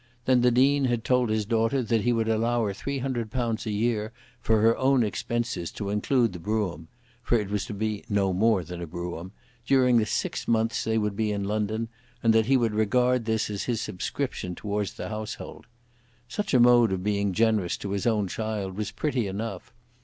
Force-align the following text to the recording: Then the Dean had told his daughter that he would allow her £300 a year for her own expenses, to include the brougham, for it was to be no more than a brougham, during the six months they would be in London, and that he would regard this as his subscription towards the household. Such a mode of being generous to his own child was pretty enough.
Then 0.25 0.41
the 0.41 0.49
Dean 0.49 0.85
had 0.85 1.03
told 1.03 1.29
his 1.29 1.45
daughter 1.45 1.83
that 1.83 2.01
he 2.01 2.11
would 2.11 2.27
allow 2.27 2.65
her 2.65 2.73
£300 2.73 3.65
a 3.67 3.71
year 3.71 4.11
for 4.39 4.59
her 4.59 4.75
own 4.77 5.03
expenses, 5.03 5.71
to 5.73 5.91
include 5.91 6.33
the 6.33 6.39
brougham, 6.39 6.87
for 7.21 7.39
it 7.39 7.51
was 7.51 7.65
to 7.67 7.73
be 7.75 8.03
no 8.09 8.33
more 8.33 8.63
than 8.63 8.81
a 8.81 8.87
brougham, 8.87 9.31
during 9.63 9.97
the 9.97 10.07
six 10.07 10.47
months 10.47 10.83
they 10.85 10.97
would 10.97 11.15
be 11.15 11.31
in 11.31 11.43
London, 11.43 11.87
and 12.23 12.33
that 12.33 12.47
he 12.47 12.57
would 12.57 12.73
regard 12.73 13.25
this 13.25 13.47
as 13.51 13.65
his 13.65 13.79
subscription 13.79 14.55
towards 14.55 14.93
the 14.93 15.09
household. 15.09 15.67
Such 16.27 16.55
a 16.55 16.59
mode 16.59 16.91
of 16.91 17.03
being 17.03 17.31
generous 17.31 17.77
to 17.77 17.91
his 17.91 18.07
own 18.07 18.27
child 18.27 18.75
was 18.77 18.89
pretty 18.89 19.27
enough. 19.27 19.71